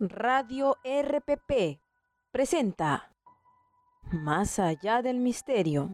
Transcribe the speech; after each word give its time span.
Radio 0.00 0.76
RPP 0.84 1.80
presenta 2.30 3.10
Más 4.12 4.60
allá 4.60 5.02
del 5.02 5.18
misterio. 5.18 5.90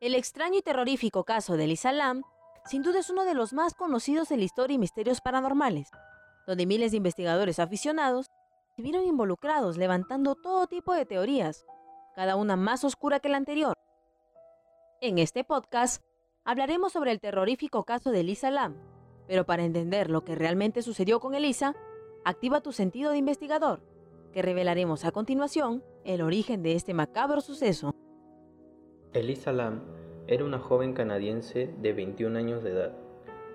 El 0.00 0.14
extraño 0.14 0.60
y 0.60 0.62
terrorífico 0.62 1.24
caso 1.24 1.58
de 1.58 1.66
Lisa 1.66 1.92
Lam 1.92 2.22
sin 2.64 2.82
duda 2.82 3.00
es 3.00 3.10
uno 3.10 3.26
de 3.26 3.34
los 3.34 3.52
más 3.52 3.74
conocidos 3.74 4.30
en 4.30 4.38
la 4.38 4.46
historia 4.46 4.76
y 4.76 4.78
misterios 4.78 5.20
paranormales, 5.20 5.90
donde 6.46 6.64
miles 6.64 6.92
de 6.92 6.96
investigadores 6.96 7.58
aficionados 7.58 8.30
se 8.74 8.80
vieron 8.80 9.04
involucrados 9.04 9.76
levantando 9.76 10.34
todo 10.36 10.66
tipo 10.68 10.94
de 10.94 11.04
teorías, 11.04 11.66
cada 12.14 12.36
una 12.36 12.56
más 12.56 12.82
oscura 12.82 13.20
que 13.20 13.28
la 13.28 13.36
anterior. 13.36 13.74
En 15.02 15.18
este 15.18 15.44
podcast 15.44 16.02
hablaremos 16.44 16.94
sobre 16.94 17.10
el 17.10 17.20
terrorífico 17.20 17.84
caso 17.84 18.10
de 18.10 18.22
Lisa 18.22 18.50
Lam, 18.50 18.74
pero 19.32 19.46
para 19.46 19.64
entender 19.64 20.10
lo 20.10 20.24
que 20.24 20.34
realmente 20.34 20.82
sucedió 20.82 21.18
con 21.18 21.34
Elisa, 21.34 21.74
activa 22.22 22.60
tu 22.60 22.70
sentido 22.70 23.12
de 23.12 23.16
investigador, 23.16 23.80
que 24.30 24.42
revelaremos 24.42 25.06
a 25.06 25.10
continuación 25.10 25.82
el 26.04 26.20
origen 26.20 26.62
de 26.62 26.74
este 26.74 26.92
macabro 26.92 27.40
suceso. 27.40 27.94
Elisa 29.14 29.50
Lam 29.54 29.84
era 30.26 30.44
una 30.44 30.58
joven 30.58 30.92
canadiense 30.92 31.70
de 31.80 31.94
21 31.94 32.38
años 32.38 32.62
de 32.62 32.72
edad, 32.72 32.92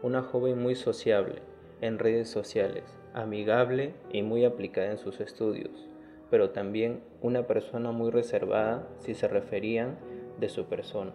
una 0.01 0.23
joven 0.23 0.59
muy 0.59 0.73
sociable 0.73 1.43
en 1.81 1.99
redes 1.99 2.27
sociales, 2.27 2.83
amigable 3.13 3.93
y 4.11 4.23
muy 4.23 4.45
aplicada 4.45 4.89
en 4.89 4.97
sus 4.97 5.19
estudios, 5.19 5.87
pero 6.31 6.49
también 6.49 7.03
una 7.21 7.45
persona 7.45 7.91
muy 7.91 8.09
reservada 8.09 8.89
si 8.97 9.13
se 9.13 9.27
referían 9.27 9.99
de 10.39 10.49
su 10.49 10.65
persona. 10.65 11.13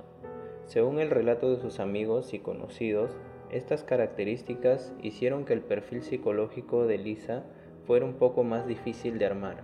Según 0.67 1.01
el 1.01 1.11
relato 1.11 1.51
de 1.51 1.61
sus 1.61 1.81
amigos 1.81 2.33
y 2.33 2.39
conocidos, 2.39 3.11
estas 3.53 3.85
características 3.85 4.93
hicieron 5.03 5.45
que 5.45 5.53
el 5.53 5.61
perfil 5.61 6.03
psicológico 6.03 6.87
de 6.87 6.99
Lisa 6.99 7.45
fuera 7.87 8.05
un 8.05 8.15
poco 8.15 8.45
más 8.45 8.67
difícil 8.67 9.19
de 9.19 9.27
armar. 9.27 9.63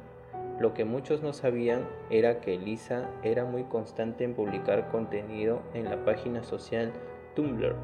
Lo 0.60 0.74
que 0.74 0.84
muchos 0.84 1.22
no 1.22 1.32
sabían 1.32 1.88
era 2.10 2.40
que 2.40 2.58
Lisa 2.58 3.10
era 3.22 3.44
muy 3.44 3.64
constante 3.64 4.24
en 4.24 4.34
publicar 4.34 4.90
contenido 4.90 5.62
en 5.72 5.84
la 5.84 6.04
página 6.04 6.42
social 6.42 6.92
Tumblr, 7.34 7.76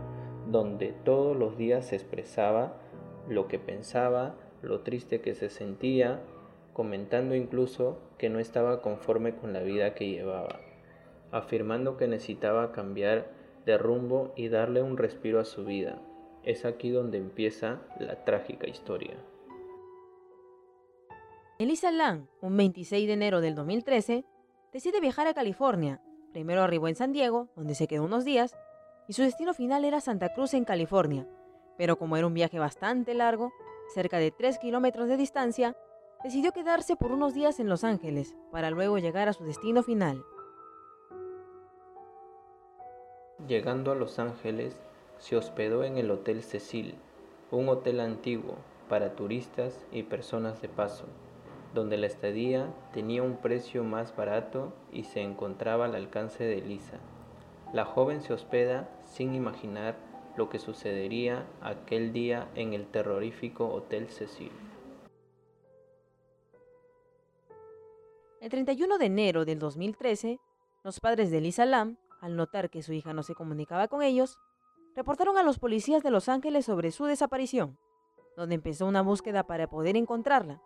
donde 0.51 0.93
todos 1.05 1.37
los 1.37 1.57
días 1.57 1.87
se 1.87 1.97
expresaba 1.97 2.77
lo 3.29 3.49
que 3.49 3.59
pensaba, 3.59 4.35
lo 4.61 4.81
triste 4.81 5.21
que 5.21 5.35
se 5.35 5.49
sentía, 5.49 6.21
comentando 6.73 7.35
incluso 7.35 7.99
que 8.19 8.29
no 8.29 8.41
estaba 8.41 8.83
conforme 8.83 9.37
con 9.37 9.53
la 9.53 9.61
vida 9.61 9.95
que 9.95 10.11
llevaba, 10.11 10.61
afirmando 11.31 11.97
que 11.97 12.09
necesitaba 12.09 12.73
cambiar 12.73 13.29
de 13.65 13.79
rumbo 13.79 14.33
y 14.37 14.49
darle 14.49 14.83
un 14.83 14.97
respiro 14.97 15.41
a 15.41 15.45
su 15.45 15.65
vida. 15.65 16.01
Es 16.43 16.65
aquí 16.65 16.91
donde 16.91 17.19
empieza 17.19 17.81
la 17.99 18.25
trágica 18.25 18.69
historia. 18.69 19.17
Elisa 21.59 21.91
Lang, 21.91 22.27
un 22.41 22.57
26 22.57 23.07
de 23.07 23.13
enero 23.13 23.41
del 23.41 23.55
2013, 23.55 24.25
decide 24.73 25.01
viajar 25.01 25.27
a 25.27 25.35
California. 25.35 26.03
Primero 26.33 26.63
arribó 26.63 26.89
en 26.89 26.97
San 26.97 27.13
Diego, 27.13 27.49
donde 27.55 27.75
se 27.75 27.87
quedó 27.87 28.03
unos 28.05 28.25
días, 28.25 28.57
y 29.09 29.13
su 29.13 29.23
destino 29.23 29.55
final 29.55 29.85
era 29.85 30.01
Santa 30.01 30.35
Cruz 30.35 30.53
en 30.55 30.65
California. 30.65 31.29
Pero 31.79 31.97
como 31.97 32.17
era 32.17 32.27
un 32.27 32.35
viaje 32.35 32.59
bastante 32.59 33.15
largo, 33.15 33.53
cerca 33.95 34.19
de 34.19 34.31
3 34.31 34.59
kilómetros 34.59 35.09
de 35.09 35.17
distancia, 35.17 35.77
decidió 36.25 36.53
quedarse 36.53 36.97
por 36.97 37.13
unos 37.13 37.35
días 37.35 37.61
en 37.61 37.69
Los 37.69 37.85
Ángeles, 37.85 38.35
para 38.51 38.71
luego 38.71 38.99
llegar 38.99 39.29
a 39.29 39.33
su 39.33 39.45
destino 39.45 39.83
final. 39.83 40.25
Llegando 43.47 43.93
a 43.93 43.95
Los 43.95 44.19
Ángeles, 44.19 44.75
se 45.19 45.37
hospedó 45.37 45.85
en 45.85 45.99
el 45.99 46.11
Hotel 46.11 46.43
Cecil, 46.43 46.95
un 47.51 47.69
hotel 47.69 48.01
antiguo 48.01 48.57
para 48.89 49.17
turistas 49.17 49.85
y 49.93 50.05
personas 50.05 50.63
de 50.63 50.71
paso, 50.71 51.05
donde 51.75 51.99
la 51.99 52.07
estadía 52.07 52.73
tenía 52.95 53.23
un 53.23 53.37
precio 53.37 53.85
más 53.85 54.17
barato 54.17 54.73
y 54.91 55.05
se 55.05 55.21
encontraba 55.21 55.85
al 55.85 55.95
alcance 55.95 56.43
de 56.43 56.63
Lisa. 56.63 57.01
La 57.75 57.85
joven 57.85 58.23
se 58.23 58.33
hospeda 58.33 58.89
sin 59.05 59.35
imaginar 59.35 59.97
lo 60.37 60.49
que 60.49 60.59
sucedería 60.59 61.45
aquel 61.61 62.15
día 62.15 62.49
en 62.55 62.73
el 62.73 62.87
terrorífico 62.87 63.69
Hotel 63.69 64.09
Cecil. 64.09 64.53
El 68.41 68.49
31 68.49 68.97
de 68.97 69.05
enero 69.05 69.45
del 69.45 69.59
2013, 69.59 70.41
los 70.83 71.01
padres 71.01 71.31
de 71.31 71.43
Lisa 71.43 71.67
Lam 71.67 71.99
al 72.25 72.37
notar 72.37 72.71
que 72.71 72.83
su 72.83 72.95
hija 72.95 73.13
no 73.13 73.23
se 73.23 73.35
comunicaba 73.35 73.87
con 73.87 74.01
ellos, 74.01 74.39
reportaron 74.97 75.37
a 75.37 75.43
los 75.43 75.59
policías 75.59 76.03
de 76.03 76.11
Los 76.11 76.31
Ángeles 76.31 76.65
sobre 76.65 76.91
su 76.91 77.05
desaparición, 77.05 77.79
donde 78.35 78.55
empezó 78.55 78.87
una 78.87 79.03
búsqueda 79.03 79.47
para 79.47 79.69
poder 79.69 79.95
encontrarla. 79.95 80.63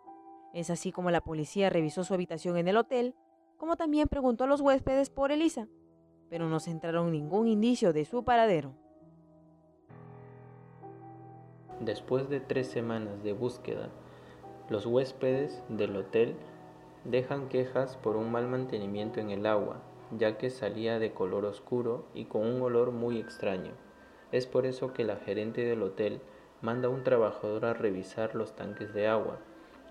Es 0.53 0.69
así 0.69 0.93
como 0.93 1.11
la 1.11 1.19
policía 1.19 1.69
revisó 1.69 2.05
su 2.05 2.13
habitación 2.13 2.55
en 2.55 2.69
el 2.69 2.77
hotel, 2.77 3.13
como 3.57 3.75
también 3.75 4.07
preguntó 4.07 4.45
a 4.45 4.47
los 4.47 4.61
huéspedes 4.61 5.09
por 5.09 5.33
Elisa, 5.33 5.67
pero 6.29 6.47
no 6.47 6.61
se 6.61 6.71
entraron 6.71 7.11
ningún 7.11 7.49
indicio 7.49 7.91
de 7.91 8.05
su 8.05 8.23
paradero. 8.23 8.73
Después 11.81 12.29
de 12.29 12.39
tres 12.39 12.67
semanas 12.67 13.21
de 13.21 13.33
búsqueda, 13.33 13.89
los 14.69 14.85
huéspedes 14.85 15.61
del 15.67 15.97
hotel 15.97 16.37
dejan 17.03 17.49
quejas 17.49 17.97
por 17.97 18.15
un 18.15 18.31
mal 18.31 18.47
mantenimiento 18.47 19.19
en 19.19 19.31
el 19.31 19.45
agua 19.45 19.83
ya 20.17 20.37
que 20.37 20.49
salía 20.49 20.99
de 20.99 21.13
color 21.13 21.45
oscuro 21.45 22.05
y 22.13 22.25
con 22.25 22.45
un 22.45 22.61
olor 22.61 22.91
muy 22.91 23.19
extraño. 23.19 23.71
Es 24.31 24.45
por 24.45 24.65
eso 24.65 24.93
que 24.93 25.03
la 25.03 25.17
gerente 25.17 25.65
del 25.65 25.83
hotel 25.83 26.21
manda 26.61 26.87
a 26.87 26.91
un 26.91 27.03
trabajador 27.03 27.65
a 27.65 27.73
revisar 27.73 28.35
los 28.35 28.55
tanques 28.55 28.93
de 28.93 29.07
agua, 29.07 29.39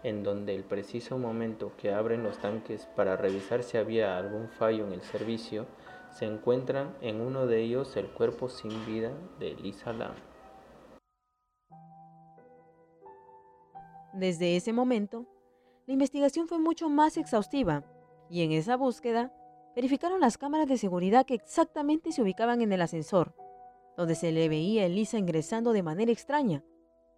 en 0.02 0.22
donde 0.22 0.54
el 0.54 0.64
preciso 0.64 1.18
momento 1.18 1.72
que 1.76 1.92
abren 1.92 2.22
los 2.22 2.38
tanques 2.38 2.86
para 2.94 3.16
revisar 3.16 3.62
si 3.62 3.78
había 3.78 4.16
algún 4.16 4.48
fallo 4.48 4.86
en 4.86 4.92
el 4.92 5.02
servicio, 5.02 5.66
se 6.10 6.24
encuentran 6.24 6.94
en 7.00 7.20
uno 7.20 7.46
de 7.46 7.60
ellos 7.62 7.96
el 7.96 8.06
cuerpo 8.06 8.48
sin 8.48 8.86
vida 8.86 9.12
de 9.38 9.54
Lisa 9.54 9.92
Lam. 9.92 10.14
Desde 14.14 14.56
ese 14.56 14.72
momento, 14.72 15.26
la 15.86 15.92
investigación 15.92 16.48
fue 16.48 16.58
mucho 16.58 16.88
más 16.88 17.16
exhaustiva 17.16 17.84
y 18.28 18.42
en 18.42 18.52
esa 18.52 18.76
búsqueda 18.76 19.32
verificaron 19.78 20.20
las 20.20 20.38
cámaras 20.38 20.66
de 20.66 20.76
seguridad 20.76 21.24
que 21.24 21.34
exactamente 21.34 22.10
se 22.10 22.20
ubicaban 22.20 22.62
en 22.62 22.72
el 22.72 22.82
ascensor, 22.82 23.32
donde 23.96 24.16
se 24.16 24.32
le 24.32 24.48
veía 24.48 24.82
a 24.82 24.86
Elisa 24.86 25.18
ingresando 25.18 25.72
de 25.72 25.84
manera 25.84 26.10
extraña, 26.10 26.64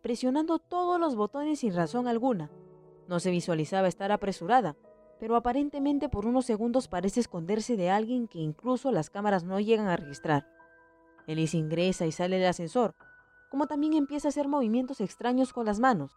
presionando 0.03 0.59
todos 0.59 1.01
los 1.01 1.17
botones 1.17 1.61
sin 1.61 1.75
razón 1.75 2.07
alguna. 2.07 2.51
No 3.09 3.19
se 3.19 3.31
visualizaba 3.31 3.89
estar 3.89 4.13
apresurada, 4.13 4.77
pero 5.19 5.37
aparentemente 5.37 6.11
por 6.11 6.27
unos 6.27 6.45
segundos 6.45 6.87
parece 6.87 7.21
esconderse 7.21 7.79
de 7.79 7.89
alguien 7.89 8.29
que 8.29 8.41
incluso 8.41 8.93
las 8.93 9.09
cámaras 9.09 9.43
no 9.43 9.59
llegan 9.59 9.89
a 9.89 9.97
registrar. 9.97 10.47
Elisa 11.27 11.57
ingresa 11.57 12.05
y 12.05 12.13
sale 12.13 12.37
del 12.37 12.49
ascensor, 12.49 12.95
como 13.51 13.69
también 13.69 13.95
empieza 13.95 14.29
a 14.29 14.33
hacer 14.33 14.49
movimientos 14.49 15.01
extraños 15.01 15.55
con 15.55 15.65
las 15.65 15.81
manos. 15.81 16.13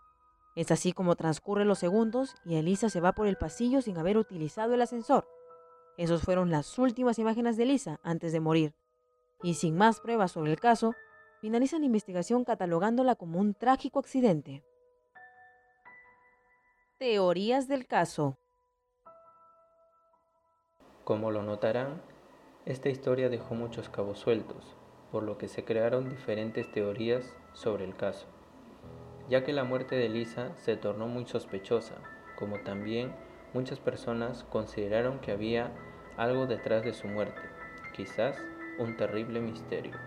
Es 0.58 0.72
así 0.72 0.92
como 0.92 1.16
transcurren 1.16 1.70
los 1.70 1.80
segundos 1.80 2.36
y 2.44 2.56
Elisa 2.56 2.90
se 2.90 3.00
va 3.00 3.14
por 3.14 3.28
el 3.28 3.38
pasillo 3.38 3.82
sin 3.82 3.98
haber 3.98 4.18
utilizado 4.18 4.74
el 4.74 4.82
ascensor. 4.82 5.26
Esas 5.98 6.24
fueron 6.24 6.50
las 6.50 6.80
últimas 6.80 7.20
imágenes 7.20 7.56
de 7.56 7.66
Lisa 7.66 8.00
antes 8.04 8.32
de 8.32 8.40
morir. 8.40 8.74
Y 9.44 9.56
sin 9.56 9.76
más 9.78 10.00
pruebas 10.00 10.32
sobre 10.32 10.52
el 10.52 10.60
caso, 10.60 10.96
finalizan 11.40 11.82
la 11.82 11.88
investigación 11.88 12.46
catalogándola 12.46 13.16
como 13.16 13.40
un 13.40 13.54
trágico 13.54 14.00
accidente. 14.00 14.64
Teorías 16.98 17.68
del 17.68 17.86
caso. 17.86 18.38
Como 21.04 21.32
lo 21.32 21.44
notarán, 21.44 22.02
esta 22.66 22.90
historia 22.90 23.30
dejó 23.30 23.56
muchos 23.56 23.90
cabos 23.90 24.20
sueltos, 24.20 24.76
por 25.12 25.24
lo 25.24 25.38
que 25.38 25.50
se 25.50 25.66
crearon 25.66 26.10
diferentes 26.10 26.72
teorías 26.72 27.36
sobre 27.52 27.84
el 27.84 27.96
caso, 27.96 28.26
ya 29.30 29.44
que 29.44 29.52
la 29.52 29.66
muerte 29.66 29.96
de 29.96 30.08
Lisa 30.08 30.56
se 30.56 30.78
tornó 30.78 31.08
muy 31.08 31.26
sospechosa, 31.28 31.96
como 32.38 32.62
también 32.62 33.14
Muchas 33.54 33.80
personas 33.80 34.46
consideraron 34.46 35.20
que 35.20 35.32
había 35.32 35.72
algo 36.18 36.46
detrás 36.46 36.84
de 36.84 36.94
su 36.94 37.08
muerte, 37.08 37.42
quizás 37.96 38.38
un 38.80 38.98
terrible 38.98 39.40
misterio. 39.40 39.98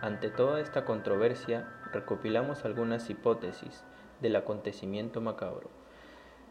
Ante 0.00 0.30
toda 0.30 0.60
esta 0.60 0.84
controversia, 0.84 1.68
recopilamos 1.92 2.64
algunas 2.64 3.08
hipótesis 3.10 3.84
del 4.20 4.36
acontecimiento 4.36 5.20
macabro, 5.20 5.70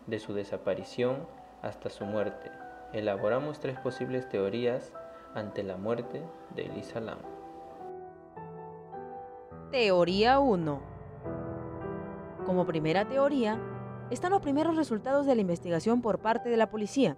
de 0.08 0.20
su 0.20 0.34
desaparición 0.34 1.28
hasta 1.62 1.90
su 1.90 2.06
muerte. 2.06 2.52
Elaboramos 2.94 3.60
tres 3.60 3.80
posibles 3.80 4.30
teorías 4.30 4.94
ante 5.34 5.64
la 5.64 5.78
muerte 5.78 6.22
de 6.56 6.66
Elisa 6.66 7.00
Lam. 7.00 7.20
Teoría 9.72 10.40
1. 10.40 10.82
Como 12.46 12.66
primera 12.66 13.06
teoría, 13.06 13.60
están 14.12 14.32
los 14.32 14.42
primeros 14.42 14.76
resultados 14.76 15.26
de 15.26 15.36
la 15.36 15.42
investigación 15.42 16.02
por 16.02 16.20
parte 16.20 16.50
de 16.50 16.58
la 16.58 16.70
policía, 16.70 17.18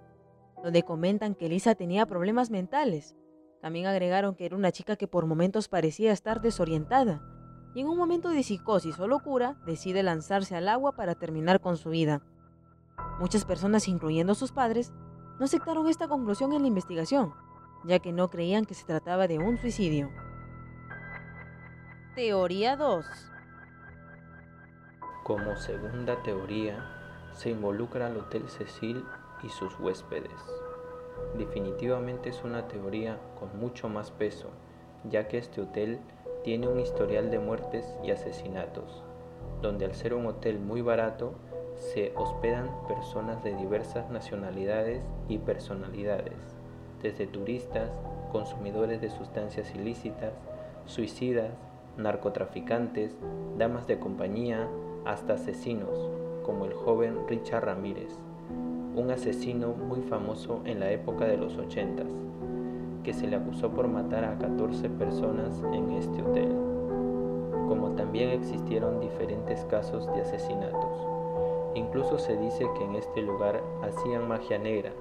donde 0.62 0.82
comentan 0.82 1.34
que 1.34 1.48
Lisa 1.48 1.74
tenía 1.74 2.06
problemas 2.06 2.50
mentales. 2.50 3.16
También 3.60 3.86
agregaron 3.86 4.34
que 4.34 4.46
era 4.46 4.56
una 4.56 4.72
chica 4.72 4.96
que 4.96 5.08
por 5.08 5.26
momentos 5.26 5.68
parecía 5.68 6.12
estar 6.12 6.40
desorientada 6.40 7.22
y 7.74 7.80
en 7.80 7.88
un 7.88 7.96
momento 7.96 8.30
de 8.30 8.42
psicosis 8.42 8.98
o 8.98 9.06
locura 9.06 9.56
decide 9.66 10.02
lanzarse 10.02 10.56
al 10.56 10.68
agua 10.68 10.92
para 10.92 11.14
terminar 11.14 11.60
con 11.60 11.76
su 11.76 11.90
vida. 11.90 12.22
Muchas 13.20 13.44
personas, 13.44 13.88
incluyendo 13.88 14.34
sus 14.34 14.52
padres, 14.52 14.92
no 15.38 15.44
aceptaron 15.44 15.88
esta 15.88 16.08
conclusión 16.08 16.52
en 16.52 16.62
la 16.62 16.68
investigación, 16.68 17.34
ya 17.84 17.98
que 17.98 18.12
no 18.12 18.30
creían 18.30 18.64
que 18.64 18.74
se 18.74 18.84
trataba 18.84 19.28
de 19.28 19.38
un 19.38 19.58
suicidio. 19.58 20.10
Teoría 22.14 22.76
2 22.76 23.06
Como 25.22 25.56
segunda 25.56 26.20
teoría, 26.22 26.84
se 27.32 27.50
involucra 27.50 28.06
al 28.06 28.16
Hotel 28.16 28.48
Cecil 28.48 29.04
y 29.42 29.48
sus 29.48 29.78
huéspedes. 29.80 30.32
Definitivamente 31.36 32.30
es 32.30 32.42
una 32.44 32.68
teoría 32.68 33.18
con 33.38 33.58
mucho 33.60 33.88
más 33.88 34.10
peso, 34.10 34.48
ya 35.04 35.28
que 35.28 35.38
este 35.38 35.60
hotel 35.60 36.00
tiene 36.42 36.68
un 36.68 36.80
historial 36.80 37.30
de 37.30 37.38
muertes 37.38 37.84
y 38.02 38.10
asesinatos, 38.10 39.02
donde 39.60 39.84
al 39.84 39.94
ser 39.94 40.14
un 40.14 40.26
hotel 40.26 40.58
muy 40.58 40.82
barato, 40.82 41.34
se 41.74 42.12
hospedan 42.16 42.68
personas 42.88 43.42
de 43.44 43.54
diversas 43.54 44.10
nacionalidades 44.10 45.02
y 45.28 45.38
personalidades, 45.38 46.56
desde 47.02 47.26
turistas, 47.26 47.90
consumidores 48.32 49.00
de 49.00 49.10
sustancias 49.10 49.72
ilícitas, 49.74 50.32
suicidas, 50.86 51.52
narcotraficantes, 51.96 53.16
damas 53.58 53.86
de 53.86 53.98
compañía, 53.98 54.68
hasta 55.04 55.34
asesinos, 55.34 56.10
como 56.44 56.64
el 56.64 56.74
joven 56.74 57.28
Richard 57.28 57.64
Ramírez, 57.64 58.18
un 58.98 59.12
asesino 59.12 59.68
muy 59.68 60.02
famoso 60.02 60.60
en 60.64 60.80
la 60.80 60.90
época 60.90 61.24
de 61.24 61.36
los 61.36 61.56
ochentas, 61.56 62.08
que 63.04 63.12
se 63.12 63.28
le 63.28 63.36
acusó 63.36 63.70
por 63.70 63.86
matar 63.86 64.24
a 64.24 64.36
14 64.38 64.90
personas 64.90 65.62
en 65.72 65.92
este 65.92 66.20
hotel, 66.20 66.48
como 67.68 67.92
también 67.94 68.30
existieron 68.30 69.00
diferentes 69.00 69.64
casos 69.66 70.06
de 70.12 70.22
asesinatos. 70.22 71.06
Incluso 71.76 72.18
se 72.18 72.36
dice 72.36 72.66
que 72.76 72.84
en 72.84 72.96
este 72.96 73.22
lugar 73.22 73.62
hacían 73.82 74.26
magia 74.26 74.58
negra, 74.58 74.92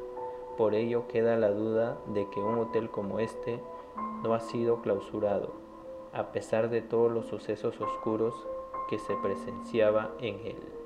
por 0.58 0.76
ello 0.76 1.08
queda 1.08 1.36
la 1.36 1.50
duda 1.50 1.98
de 2.14 2.30
que 2.30 2.40
un 2.40 2.60
hotel 2.60 2.92
como 2.92 3.20
este 3.20 3.60
no 4.24 4.36
ha 4.36 4.40
sido 4.42 4.82
clausurado, 4.82 5.54
a 6.14 6.32
pesar 6.32 6.70
de 6.70 6.84
todos 6.84 7.12
los 7.12 7.26
sucesos 7.26 7.82
oscuros 7.82 8.36
que 8.90 9.00
se 9.00 9.16
presenciaba 9.24 10.12
en 10.20 10.36
él. 10.46 10.77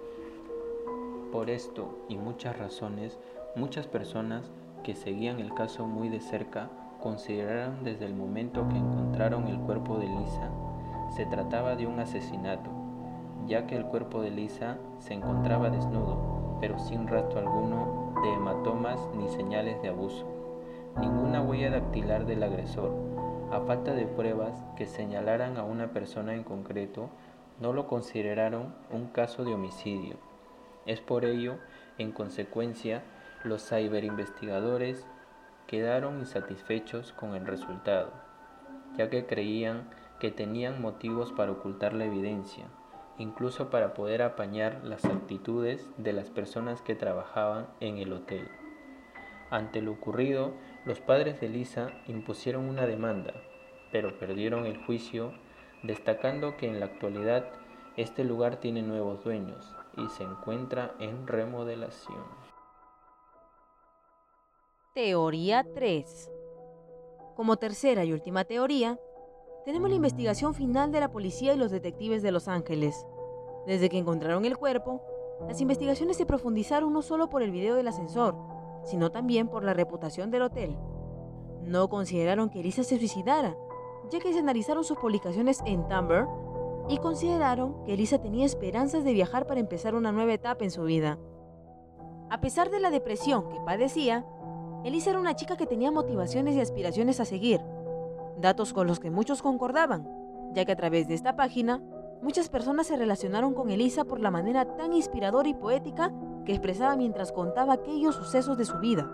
Por 1.31 1.49
esto 1.49 1.99
y 2.09 2.17
muchas 2.17 2.57
razones, 2.57 3.19
muchas 3.55 3.87
personas 3.87 4.51
que 4.83 4.95
seguían 4.95 5.39
el 5.39 5.53
caso 5.53 5.85
muy 5.85 6.09
de 6.09 6.19
cerca 6.19 6.69
consideraron 7.01 7.83
desde 7.83 8.05
el 8.05 8.13
momento 8.13 8.67
que 8.69 8.77
encontraron 8.77 9.47
el 9.47 9.59
cuerpo 9.59 9.97
de 9.97 10.07
Lisa 10.07 10.49
se 11.15 11.25
trataba 11.25 11.75
de 11.75 11.87
un 11.87 11.99
asesinato 11.99 12.69
ya 13.47 13.67
que 13.67 13.75
el 13.75 13.85
cuerpo 13.85 14.21
de 14.21 14.31
Lisa 14.31 14.77
se 14.99 15.13
encontraba 15.13 15.69
desnudo, 15.69 16.57
pero 16.59 16.79
sin 16.79 17.07
rastro 17.07 17.39
alguno 17.39 18.13
de 18.23 18.33
hematomas 18.33 18.99
ni 19.15 19.27
señales 19.29 19.81
de 19.81 19.89
abuso, 19.89 20.25
ninguna 20.99 21.41
huella 21.41 21.71
dactilar 21.71 22.25
del 22.25 22.43
agresor. 22.43 22.91
A 23.51 23.59
falta 23.61 23.93
de 23.93 24.05
pruebas 24.05 24.63
que 24.77 24.85
señalaran 24.85 25.57
a 25.57 25.63
una 25.63 25.91
persona 25.91 26.33
en 26.33 26.43
concreto, 26.43 27.09
no 27.59 27.73
lo 27.73 27.87
consideraron 27.87 28.73
un 28.91 29.07
caso 29.07 29.43
de 29.43 29.53
homicidio. 29.53 30.30
Es 30.85 30.99
por 31.01 31.25
ello, 31.25 31.57
en 31.97 32.11
consecuencia, 32.11 33.03
los 33.43 33.67
ciberinvestigadores 33.67 35.05
quedaron 35.67 36.19
insatisfechos 36.19 37.13
con 37.13 37.35
el 37.35 37.45
resultado, 37.45 38.11
ya 38.97 39.09
que 39.09 39.25
creían 39.25 39.89
que 40.19 40.31
tenían 40.31 40.81
motivos 40.81 41.31
para 41.31 41.51
ocultar 41.51 41.93
la 41.93 42.05
evidencia 42.05 42.65
incluso 43.21 43.69
para 43.69 43.93
poder 43.93 44.21
apañar 44.21 44.81
las 44.83 45.05
actitudes 45.05 45.89
de 45.97 46.13
las 46.13 46.29
personas 46.29 46.81
que 46.81 46.95
trabajaban 46.95 47.67
en 47.79 47.97
el 47.97 48.13
hotel. 48.13 48.47
Ante 49.49 49.81
lo 49.81 49.91
ocurrido, 49.91 50.53
los 50.85 50.99
padres 50.99 51.39
de 51.41 51.49
Lisa 51.49 51.91
impusieron 52.07 52.67
una 52.67 52.85
demanda, 52.85 53.33
pero 53.91 54.17
perdieron 54.17 54.65
el 54.65 54.77
juicio, 54.77 55.33
destacando 55.83 56.57
que 56.57 56.67
en 56.67 56.79
la 56.79 56.85
actualidad 56.85 57.45
este 57.97 58.23
lugar 58.23 58.57
tiene 58.57 58.81
nuevos 58.81 59.23
dueños 59.23 59.75
y 59.97 60.07
se 60.09 60.23
encuentra 60.23 60.95
en 60.99 61.27
remodelación. 61.27 62.23
Teoría 64.93 65.65
3. 65.73 66.31
Como 67.35 67.57
tercera 67.57 68.03
y 68.03 68.13
última 68.13 68.43
teoría, 68.43 68.99
tenemos 69.65 69.89
la 69.89 69.95
investigación 69.95 70.53
final 70.53 70.91
de 70.91 70.99
la 70.99 71.11
policía 71.11 71.53
y 71.53 71.57
los 71.57 71.71
detectives 71.71 72.21
de 72.21 72.31
Los 72.31 72.47
Ángeles. 72.47 73.05
Desde 73.65 73.89
que 73.89 73.97
encontraron 73.97 74.45
el 74.45 74.57
cuerpo, 74.57 75.01
las 75.47 75.61
investigaciones 75.61 76.17
se 76.17 76.25
profundizaron 76.25 76.91
no 76.93 77.01
solo 77.01 77.29
por 77.29 77.41
el 77.41 77.51
video 77.51 77.75
del 77.75 77.87
ascensor, 77.87 78.35
sino 78.83 79.11
también 79.11 79.47
por 79.47 79.63
la 79.63 79.73
reputación 79.73 80.31
del 80.31 80.43
hotel. 80.43 80.77
No 81.63 81.89
consideraron 81.89 82.49
que 82.49 82.59
Elisa 82.59 82.83
se 82.83 82.97
suicidara, 82.97 83.55
ya 84.09 84.19
que 84.19 84.33
se 84.33 84.39
analizaron 84.39 84.83
sus 84.83 84.97
publicaciones 84.97 85.61
en 85.65 85.87
Tumblr 85.87 86.27
y 86.91 86.97
consideraron 86.97 87.85
que 87.85 87.93
Elisa 87.93 88.19
tenía 88.19 88.45
esperanzas 88.45 89.05
de 89.05 89.13
viajar 89.13 89.47
para 89.47 89.61
empezar 89.61 89.95
una 89.95 90.11
nueva 90.11 90.33
etapa 90.33 90.65
en 90.65 90.71
su 90.71 90.83
vida. 90.83 91.17
A 92.29 92.41
pesar 92.41 92.69
de 92.69 92.81
la 92.81 92.91
depresión 92.91 93.47
que 93.49 93.61
padecía, 93.65 94.25
Elisa 94.83 95.11
era 95.11 95.19
una 95.19 95.35
chica 95.35 95.55
que 95.55 95.65
tenía 95.65 95.89
motivaciones 95.89 96.53
y 96.55 96.59
aspiraciones 96.59 97.21
a 97.21 97.25
seguir, 97.25 97.61
datos 98.41 98.73
con 98.73 98.87
los 98.87 98.99
que 98.99 99.09
muchos 99.09 99.41
concordaban, 99.41 100.05
ya 100.53 100.65
que 100.65 100.73
a 100.73 100.75
través 100.75 101.07
de 101.07 101.13
esta 101.13 101.37
página 101.37 101.81
muchas 102.21 102.49
personas 102.49 102.87
se 102.87 102.97
relacionaron 102.97 103.53
con 103.53 103.69
Elisa 103.69 104.03
por 104.03 104.19
la 104.19 104.29
manera 104.29 104.75
tan 104.75 104.91
inspiradora 104.91 105.47
y 105.47 105.53
poética 105.53 106.11
que 106.45 106.51
expresaba 106.51 106.97
mientras 106.97 107.31
contaba 107.31 107.71
aquellos 107.71 108.15
sucesos 108.15 108.57
de 108.57 108.65
su 108.65 108.77
vida, 108.79 109.09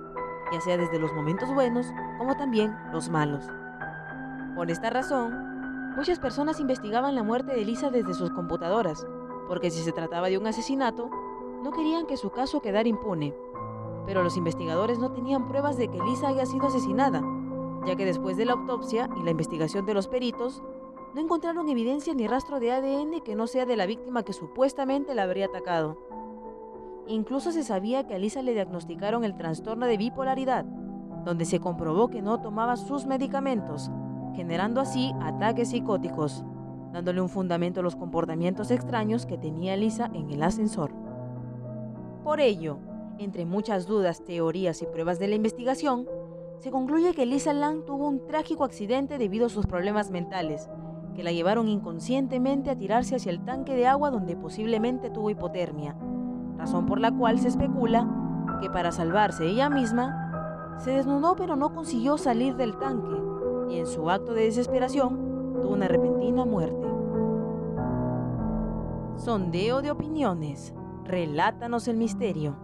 ya 0.51 0.61
sea 0.61 0.77
desde 0.77 0.97
los 0.97 1.13
momentos 1.13 1.53
buenos 1.53 1.85
como 2.17 2.35
también 2.37 2.75
los 2.91 3.07
malos. 3.09 3.45
Por 4.55 4.71
esta 4.71 4.89
razón, 4.89 5.56
muchas 5.97 6.19
personas 6.19 6.59
investigaban 6.59 7.15
la 7.15 7.23
muerte 7.23 7.53
de 7.53 7.63
Elisa 7.63 7.89
desde 7.89 8.13
sus 8.13 8.29
computadoras, 8.29 9.07
porque 9.47 9.71
si 9.71 9.81
se 9.81 9.91
trataba 9.91 10.29
de 10.29 10.37
un 10.37 10.45
asesinato, 10.45 11.09
no 11.63 11.71
querían 11.71 12.05
que 12.05 12.17
su 12.17 12.29
caso 12.29 12.61
quedara 12.61 12.87
impune. 12.87 13.33
Pero 14.05 14.21
los 14.21 14.37
investigadores 14.37 14.99
no 14.99 15.11
tenían 15.11 15.47
pruebas 15.47 15.75
de 15.75 15.87
que 15.87 15.97
Elisa 15.97 16.27
haya 16.27 16.45
sido 16.45 16.67
asesinada, 16.67 17.23
ya 17.87 17.95
que 17.95 18.05
después 18.05 18.37
de 18.37 18.45
la 18.45 18.53
autopsia 18.53 19.09
y 19.19 19.23
la 19.23 19.31
investigación 19.31 19.87
de 19.87 19.95
los 19.95 20.07
peritos, 20.07 20.61
no 21.15 21.21
encontraron 21.21 21.67
evidencia 21.67 22.13
ni 22.13 22.27
rastro 22.27 22.59
de 22.59 22.71
ADN 22.71 23.21
que 23.21 23.35
no 23.35 23.47
sea 23.47 23.65
de 23.65 23.75
la 23.75 23.87
víctima 23.87 24.21
que 24.21 24.33
supuestamente 24.33 25.15
la 25.15 25.23
habría 25.23 25.47
atacado. 25.47 25.97
Incluso 27.07 27.51
se 27.51 27.63
sabía 27.63 28.05
que 28.05 28.13
a 28.13 28.19
Lisa 28.19 28.43
le 28.43 28.53
diagnosticaron 28.53 29.23
el 29.23 29.35
trastorno 29.35 29.87
de 29.87 29.97
bipolaridad, 29.97 30.63
donde 31.25 31.45
se 31.45 31.59
comprobó 31.59 32.09
que 32.09 32.21
no 32.21 32.39
tomaba 32.39 32.75
sus 32.75 33.07
medicamentos, 33.07 33.89
generando 34.37 34.81
así 34.81 35.15
ataques 35.19 35.69
psicóticos, 35.69 36.45
dándole 36.93 37.21
un 37.21 37.27
fundamento 37.27 37.79
a 37.79 37.83
los 37.83 37.95
comportamientos 37.95 38.69
extraños 38.69 39.25
que 39.25 39.35
tenía 39.35 39.75
Lisa 39.75 40.11
en 40.13 40.29
el 40.29 40.43
ascensor. 40.43 40.91
Por 42.23 42.39
ello, 42.39 42.77
entre 43.17 43.47
muchas 43.47 43.87
dudas, 43.87 44.23
teorías 44.23 44.83
y 44.83 44.85
pruebas 44.85 45.17
de 45.17 45.27
la 45.27 45.35
investigación, 45.35 46.07
se 46.59 46.69
concluye 46.69 47.15
que 47.15 47.25
Lisa 47.25 47.51
Lang 47.51 47.83
tuvo 47.83 48.07
un 48.07 48.27
trágico 48.27 48.63
accidente 48.63 49.17
debido 49.17 49.47
a 49.47 49.49
sus 49.49 49.65
problemas 49.65 50.11
mentales, 50.11 50.69
que 51.15 51.23
la 51.23 51.31
llevaron 51.31 51.67
inconscientemente 51.67 52.69
a 52.69 52.77
tirarse 52.77 53.15
hacia 53.15 53.31
el 53.31 53.43
tanque 53.43 53.75
de 53.75 53.87
agua 53.87 54.11
donde 54.11 54.37
posiblemente 54.37 55.09
tuvo 55.09 55.31
hipotermia, 55.31 55.95
razón 56.59 56.85
por 56.85 56.99
la 56.99 57.11
cual 57.11 57.39
se 57.39 57.47
especula 57.47 58.07
que 58.61 58.69
para 58.69 58.91
salvarse 58.91 59.47
ella 59.47 59.67
misma, 59.67 60.75
se 60.77 60.91
desnudó 60.91 61.35
pero 61.35 61.55
no 61.55 61.73
consiguió 61.73 62.19
salir 62.19 62.55
del 62.55 62.77
tanque 62.77 63.17
y 63.69 63.79
en 63.79 63.87
su 63.87 64.09
acto 64.09 64.33
de 64.33 64.43
desesperación 64.43 65.59
tuvo 65.61 65.73
una 65.73 65.87
repentina 65.87 66.45
muerte. 66.45 66.87
Sondeo 69.17 69.81
de 69.81 69.91
opiniones. 69.91 70.73
Relátanos 71.05 71.87
el 71.87 71.97
misterio. 71.97 72.55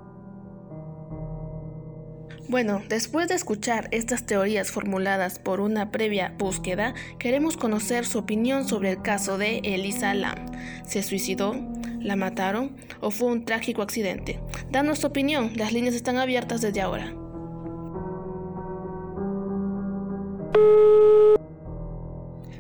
Bueno, 2.50 2.82
después 2.90 3.30
de 3.30 3.36
escuchar 3.36 3.88
estas 3.92 4.26
teorías 4.26 4.70
formuladas 4.70 5.40
por 5.40 5.62
una 5.62 5.92
previa 5.92 6.36
búsqueda, 6.38 6.94
queremos 7.18 7.58
conocer 7.58 8.06
su 8.06 8.20
opinión 8.20 8.68
sobre 8.68 8.92
el 8.92 9.02
caso 9.02 9.38
de 9.38 9.60
Elisa 9.64 10.14
Lam. 10.14 10.52
¿Se 10.86 11.02
suicidó? 11.04 11.56
¿La 12.00 12.16
mataron? 12.18 12.76
¿O 13.00 13.12
fue 13.12 13.30
un 13.30 13.46
trágico 13.46 13.82
accidente? 13.82 14.42
Danos 14.70 15.00
tu 15.00 15.08
opinión, 15.08 15.54
las 15.56 15.72
líneas 15.72 15.96
están 15.96 16.18
abiertas 16.18 16.62
desde 16.62 16.82
ahora. 16.82 17.23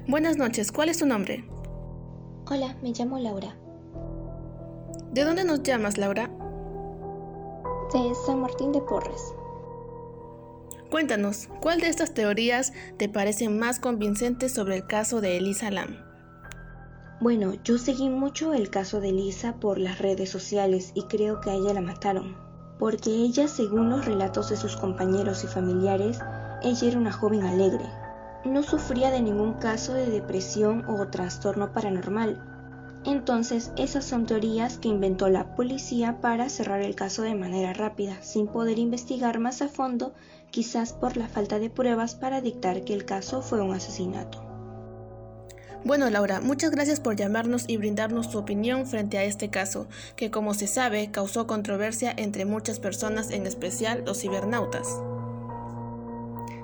Buenas 0.05 0.35
noches, 0.35 0.73
¿cuál 0.73 0.89
es 0.89 0.97
tu 0.97 1.05
nombre? 1.05 1.45
Hola, 2.51 2.75
me 2.83 2.91
llamo 2.91 3.17
Laura. 3.19 3.55
¿De 5.13 5.23
dónde 5.23 5.45
nos 5.45 5.63
llamas, 5.63 5.97
Laura? 5.97 6.29
De 7.93 8.13
San 8.25 8.41
Martín 8.41 8.73
de 8.73 8.81
Porres. 8.81 9.33
Cuéntanos, 10.91 11.47
¿cuál 11.61 11.79
de 11.79 11.87
estas 11.87 12.13
teorías 12.13 12.73
te 12.97 13.07
parece 13.07 13.47
más 13.47 13.79
convincente 13.79 14.49
sobre 14.49 14.75
el 14.75 14.87
caso 14.87 15.21
de 15.21 15.37
Elisa 15.37 15.71
Lam? 15.71 15.95
Bueno, 17.21 17.53
yo 17.63 17.77
seguí 17.77 18.09
mucho 18.09 18.53
el 18.53 18.69
caso 18.69 18.99
de 18.99 19.13
Lisa 19.13 19.55
por 19.61 19.77
las 19.77 19.99
redes 19.99 20.29
sociales 20.29 20.91
y 20.95 21.03
creo 21.03 21.39
que 21.39 21.51
a 21.51 21.53
ella 21.53 21.73
la 21.73 21.81
mataron. 21.81 22.35
Porque 22.77 23.09
ella, 23.09 23.47
según 23.47 23.89
los 23.89 24.05
relatos 24.05 24.49
de 24.49 24.57
sus 24.57 24.75
compañeros 24.75 25.45
y 25.45 25.47
familiares, 25.47 26.19
ella 26.61 26.87
era 26.89 26.97
una 26.99 27.13
joven 27.13 27.43
alegre. 27.43 27.85
No 28.45 28.61
sufría 28.61 29.09
de 29.09 29.21
ningún 29.21 29.53
caso 29.53 29.93
de 29.93 30.07
depresión 30.07 30.83
o 30.87 31.07
trastorno 31.07 31.71
paranormal. 31.71 32.41
Entonces, 33.05 33.71
esas 33.77 34.05
son 34.05 34.25
teorías 34.25 34.77
que 34.77 34.87
inventó 34.87 35.29
la 35.29 35.55
policía 35.55 36.19
para 36.21 36.49
cerrar 36.49 36.81
el 36.81 36.95
caso 36.95 37.21
de 37.21 37.35
manera 37.35 37.73
rápida, 37.73 38.21
sin 38.21 38.47
poder 38.47 38.79
investigar 38.79 39.39
más 39.39 39.61
a 39.61 39.67
fondo, 39.67 40.13
quizás 40.51 40.93
por 40.93 41.17
la 41.17 41.27
falta 41.27 41.59
de 41.59 41.69
pruebas 41.69 42.15
para 42.15 42.41
dictar 42.41 42.83
que 42.83 42.93
el 42.93 43.05
caso 43.05 43.41
fue 43.41 43.61
un 43.61 43.73
asesinato. 43.73 44.43
Bueno, 45.85 46.09
Laura, 46.09 46.39
muchas 46.39 46.71
gracias 46.71 47.01
por 47.01 47.17
llamarnos 47.17 47.65
y 47.67 47.75
brindarnos 47.75 48.29
tu 48.29 48.37
opinión 48.37 48.87
frente 48.87 49.17
a 49.17 49.23
este 49.25 49.49
caso, 49.49 49.87
que 50.15 50.31
como 50.31 50.53
se 50.53 50.67
sabe 50.67 51.11
causó 51.11 51.45
controversia 51.45 52.13
entre 52.15 52.45
muchas 52.45 52.79
personas, 52.79 53.31
en 53.31 53.45
especial 53.45 54.03
los 54.05 54.21
cibernautas. 54.21 54.87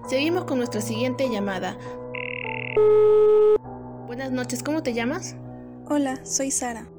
Seguimos 0.10 0.46
con 0.46 0.58
nuestra 0.58 0.82
siguiente 0.82 1.30
llamada. 1.30 1.78
Buenas 4.08 4.32
noches, 4.32 4.64
¿cómo 4.64 4.82
te 4.82 4.96
llamas? 4.96 5.36
Hola, 5.88 6.26
soy 6.26 6.50
Sara. 6.50 6.90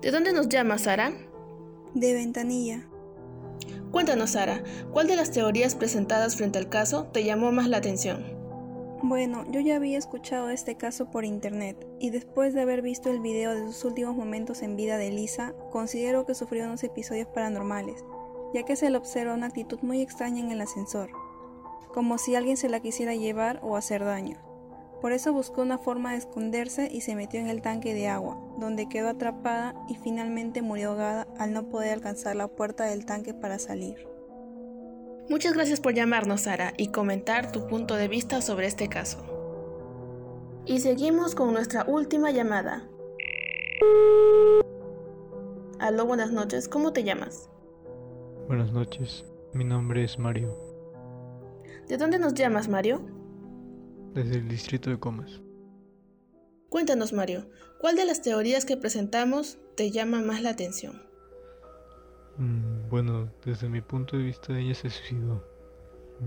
¿De 0.00 0.10
dónde 0.10 0.32
nos 0.32 0.48
llamas, 0.48 0.84
Sara? 0.84 1.12
De 1.92 2.14
Ventanilla. 2.14 2.88
Cuéntanos, 3.90 4.30
Sara, 4.30 4.62
¿cuál 4.90 5.06
de 5.06 5.16
las 5.16 5.32
teorías 5.32 5.74
presentadas 5.74 6.36
frente 6.36 6.58
al 6.58 6.70
caso 6.70 7.08
te 7.12 7.24
llamó 7.24 7.52
más 7.52 7.68
la 7.68 7.76
atención? 7.76 8.24
Bueno, 9.02 9.44
yo 9.50 9.60
ya 9.60 9.76
había 9.76 9.98
escuchado 9.98 10.48
este 10.48 10.78
caso 10.78 11.10
por 11.10 11.26
internet 11.26 11.86
y 12.00 12.08
después 12.08 12.54
de 12.54 12.62
haber 12.62 12.80
visto 12.80 13.10
el 13.10 13.20
video 13.20 13.54
de 13.54 13.66
sus 13.66 13.84
últimos 13.84 14.16
momentos 14.16 14.62
en 14.62 14.76
vida 14.76 14.96
de 14.96 15.10
Lisa, 15.10 15.52
considero 15.70 16.24
que 16.24 16.34
sufrió 16.34 16.64
unos 16.64 16.82
episodios 16.84 17.28
paranormales, 17.28 18.02
ya 18.54 18.62
que 18.62 18.76
se 18.76 18.88
le 18.88 18.96
observa 18.96 19.34
una 19.34 19.48
actitud 19.48 19.80
muy 19.82 20.00
extraña 20.00 20.40
en 20.40 20.50
el 20.50 20.62
ascensor 20.62 21.10
como 21.96 22.18
si 22.18 22.34
alguien 22.34 22.58
se 22.58 22.68
la 22.68 22.80
quisiera 22.80 23.14
llevar 23.14 23.58
o 23.62 23.74
hacer 23.74 24.04
daño. 24.04 24.36
Por 25.00 25.12
eso 25.12 25.32
buscó 25.32 25.62
una 25.62 25.78
forma 25.78 26.10
de 26.10 26.18
esconderse 26.18 26.90
y 26.92 27.00
se 27.00 27.14
metió 27.14 27.40
en 27.40 27.46
el 27.46 27.62
tanque 27.62 27.94
de 27.94 28.06
agua, 28.06 28.38
donde 28.58 28.86
quedó 28.86 29.08
atrapada 29.08 29.74
y 29.88 29.94
finalmente 29.94 30.60
murió 30.60 30.90
ahogada 30.90 31.26
al 31.38 31.54
no 31.54 31.70
poder 31.70 31.94
alcanzar 31.94 32.36
la 32.36 32.48
puerta 32.48 32.84
del 32.84 33.06
tanque 33.06 33.32
para 33.32 33.58
salir. 33.58 34.06
Muchas 35.30 35.54
gracias 35.54 35.80
por 35.80 35.94
llamarnos, 35.94 36.42
Sara, 36.42 36.74
y 36.76 36.88
comentar 36.88 37.50
tu 37.50 37.66
punto 37.66 37.94
de 37.94 38.08
vista 38.08 38.42
sobre 38.42 38.66
este 38.66 38.88
caso. 38.88 39.24
Y 40.66 40.80
seguimos 40.80 41.34
con 41.34 41.54
nuestra 41.54 41.86
última 41.88 42.30
llamada. 42.30 42.90
Aló, 45.78 46.04
buenas 46.04 46.30
noches, 46.30 46.68
¿cómo 46.68 46.92
te 46.92 47.04
llamas? 47.04 47.48
Buenas 48.48 48.70
noches, 48.70 49.24
mi 49.54 49.64
nombre 49.64 50.04
es 50.04 50.18
Mario. 50.18 50.65
¿De 51.88 51.96
dónde 51.96 52.18
nos 52.18 52.34
llamas, 52.34 52.68
Mario? 52.68 53.00
Desde 54.12 54.38
el 54.38 54.48
distrito 54.48 54.90
de 54.90 54.98
Comas. 54.98 55.40
Cuéntanos, 56.68 57.12
Mario, 57.12 57.48
¿cuál 57.78 57.94
de 57.94 58.04
las 58.04 58.22
teorías 58.22 58.64
que 58.64 58.76
presentamos 58.76 59.58
te 59.76 59.92
llama 59.92 60.20
más 60.20 60.42
la 60.42 60.50
atención? 60.50 61.00
Mm, 62.38 62.88
bueno, 62.90 63.30
desde 63.44 63.68
mi 63.68 63.80
punto 63.82 64.16
de 64.16 64.24
vista 64.24 64.58
ella 64.58 64.74
se 64.74 64.90
suicidó, 64.90 65.44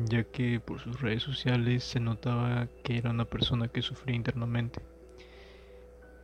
ya 0.05 0.23
que 0.23 0.61
por 0.61 0.79
sus 0.79 1.01
redes 1.01 1.23
sociales 1.23 1.83
se 1.83 1.99
notaba 1.99 2.69
que 2.83 2.97
era 2.97 3.09
una 3.11 3.25
persona 3.25 3.67
que 3.67 3.81
sufría 3.81 4.15
internamente. 4.15 4.81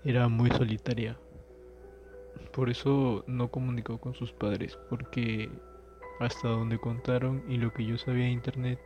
Era 0.06 0.30
muy 0.30 0.50
solitaria. 0.52 1.20
Por 2.54 2.70
eso 2.70 3.26
no 3.28 3.52
comunicó 3.52 4.00
con 4.00 4.14
sus 4.14 4.32
padres, 4.32 4.80
porque 4.90 5.50
hasta 6.22 6.48
donde 6.48 6.80
contaron 6.80 7.44
y 7.50 7.58
lo 7.58 7.74
que 7.74 7.86
yo 7.86 7.98
sabía 7.98 8.26
de 8.26 8.32
internet, 8.32 8.80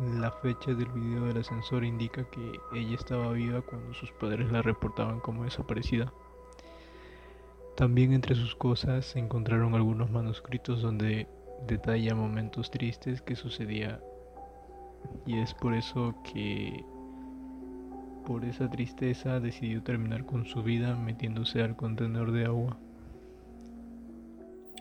la 0.00 0.30
fecha 0.30 0.72
del 0.72 0.88
video 0.88 1.26
del 1.26 1.38
ascensor 1.38 1.84
indica 1.84 2.24
que 2.30 2.60
ella 2.74 2.94
estaba 2.94 3.32
viva 3.32 3.62
cuando 3.62 3.94
sus 3.94 4.10
padres 4.12 4.50
la 4.50 4.62
reportaban 4.62 5.20
como 5.20 5.44
desaparecida. 5.44 6.12
También 7.76 8.12
entre 8.12 8.34
sus 8.34 8.54
cosas 8.54 9.06
se 9.06 9.18
encontraron 9.18 9.74
algunos 9.74 10.10
manuscritos 10.10 10.82
donde 10.82 11.28
detalla 11.66 12.14
momentos 12.14 12.70
tristes 12.70 13.22
que 13.22 13.36
sucedía 13.36 14.00
y 15.26 15.38
es 15.38 15.54
por 15.54 15.74
eso 15.74 16.14
que 16.22 16.84
por 18.26 18.44
esa 18.44 18.70
tristeza 18.70 19.40
decidió 19.40 19.82
terminar 19.82 20.24
con 20.24 20.46
su 20.46 20.62
vida 20.62 20.96
metiéndose 20.96 21.62
al 21.62 21.76
contenedor 21.76 22.32
de 22.32 22.46
agua. 22.46 22.78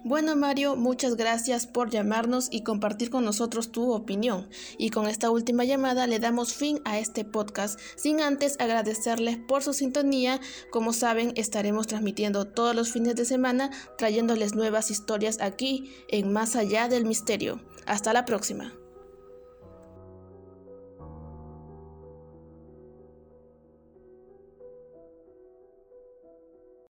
Bueno 0.05 0.35
Mario, 0.35 0.75
muchas 0.75 1.15
gracias 1.15 1.65
por 1.65 1.89
llamarnos 1.89 2.49
y 2.51 2.63
compartir 2.63 3.09
con 3.09 3.23
nosotros 3.23 3.71
tu 3.71 3.93
opinión. 3.93 4.49
Y 4.77 4.89
con 4.89 5.07
esta 5.07 5.29
última 5.29 5.63
llamada 5.63 6.07
le 6.07 6.19
damos 6.19 6.53
fin 6.53 6.81
a 6.83 6.99
este 6.99 7.23
podcast, 7.23 7.79
sin 7.95 8.19
antes 8.19 8.57
agradecerles 8.59 9.37
por 9.37 9.63
su 9.63 9.71
sintonía. 9.71 10.41
Como 10.71 10.91
saben, 10.91 11.31
estaremos 11.37 11.87
transmitiendo 11.87 12.45
todos 12.45 12.75
los 12.75 12.91
fines 12.91 13.15
de 13.15 13.23
semana, 13.23 13.71
trayéndoles 13.97 14.55
nuevas 14.55 14.91
historias 14.91 15.39
aquí 15.39 15.89
en 16.09 16.33
Más 16.33 16.57
allá 16.57 16.89
del 16.89 17.05
misterio. 17.05 17.61
Hasta 17.85 18.11
la 18.11 18.25
próxima. 18.25 18.73